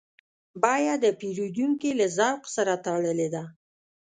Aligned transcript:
بیه 0.63 0.95
د 1.03 1.05
پیرودونکي 1.19 1.91
له 1.99 2.07
ذوق 2.17 2.41
سره 2.55 2.73
تړلې 2.85 3.27
ده. 3.33 3.43